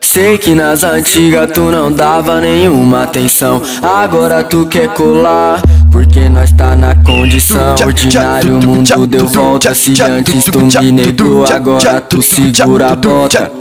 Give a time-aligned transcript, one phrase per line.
[0.00, 5.60] Sei que nas antigas tu não dava nenhuma atenção Agora tu quer colar
[5.92, 11.44] Porque nós tá na condição Ordinário, o mundo deu volta Se antes tu me negou
[11.44, 13.52] Agora tu segura a bota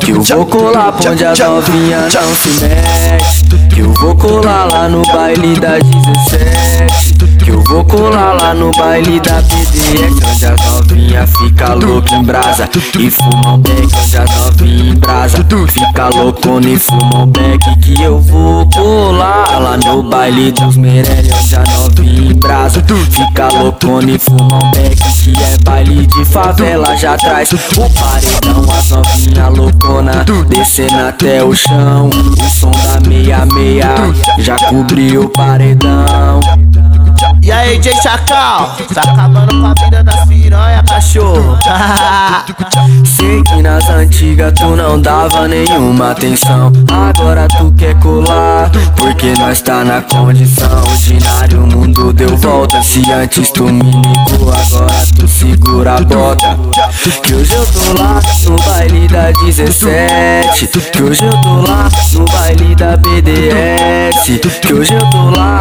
[0.00, 4.64] Que eu vou colar pra onde as novinhas não se mexe Que eu vou colar
[4.72, 7.14] lá no baile da 17
[7.44, 10.79] Que eu vou colar lá no baile da BDS Onde as
[11.10, 12.68] novinhas fica louca em brasa
[12.98, 15.46] E fumam beck onde as novinhas em brasa.
[15.68, 21.34] Fica louco e fuma um beck que eu vou colar Lá no baile dos Meirelles
[21.42, 22.84] onde a novinha em brasa.
[23.10, 26.96] Fica louco e fuma um beck que é baile de favela.
[26.96, 27.58] Já traz o
[27.90, 32.08] paredão, as novinha loucona Descendo até o chão.
[32.08, 33.94] O som da meia meia
[34.38, 36.29] já cobriu o paredão
[37.42, 41.58] e aí, J Chacal, tá acabando com a vida das piranha, cachorro.
[43.04, 46.72] Sei que nas antigas tu não dava nenhuma atenção.
[46.90, 50.82] Agora tu quer colar, porque nós tá na condição.
[50.82, 52.82] Ordinário, o mundo deu volta.
[52.82, 56.58] Se antes tu me ligou, agora tu segura a bota.
[57.22, 60.66] Que hoje eu tô lá no baile da 17.
[60.92, 64.40] Que hoje eu tô lá no baile da BDS.
[64.60, 65.59] Que hoje eu tô lá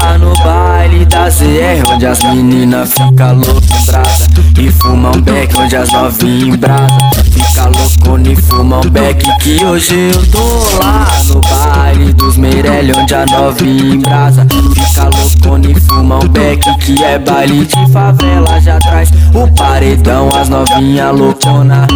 [1.94, 4.28] onde as meninas ficam loucas brasa.
[4.60, 6.98] E fumam beck, onde as novinhas brasa.
[7.32, 13.14] Fica louco e fumam beck, que hoje eu tô lá no baile dos Meirelles, onde
[13.14, 14.48] a novinha brasa.
[14.74, 18.60] Fica louco e fumam beck, que é baile de favela.
[18.60, 21.88] Já traz o paredão, as novinha loucona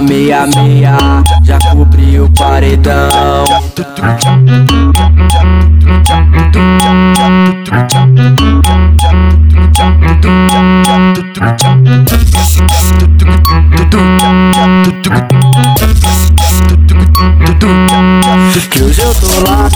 [0.00, 0.96] da meia meia
[1.42, 3.44] Já cobriu o paredão.
[18.70, 19.68] Que hoje eu tô lá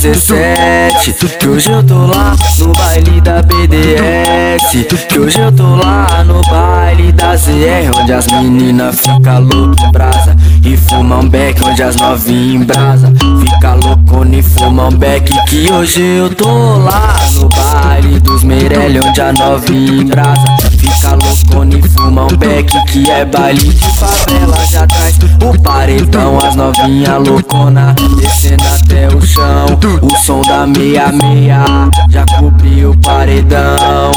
[0.00, 6.22] 17 Que hoje eu tô lá no baile da BDS Que hoje eu tô lá
[6.24, 11.96] no baile da ZR Onde as meninas ficam loucas brasa E fumam beck onde as
[11.96, 18.20] novinhas em brasa Fica louco e fumam beck Que hoje eu tô lá no baile
[18.20, 23.24] dos Meirelles Onde a novinha em brasa fica loucona e fuma um beck que é
[23.24, 29.66] baile de favela Já traz o paredão, as novinha loucona Descendo até o chão,
[30.02, 31.64] o som da meia meia
[32.10, 34.12] Já cobriu o paredão